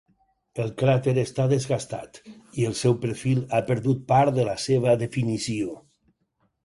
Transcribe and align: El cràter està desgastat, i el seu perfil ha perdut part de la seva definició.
El 0.61 0.69
cràter 0.81 1.11
està 1.23 1.43
desgastat, 1.51 2.17
i 2.61 2.65
el 2.69 2.75
seu 2.79 2.95
perfil 3.03 3.43
ha 3.53 3.61
perdut 3.71 4.01
part 4.13 4.37
de 4.39 4.47
la 4.49 4.57
seva 4.67 4.97
definició. 5.07 5.81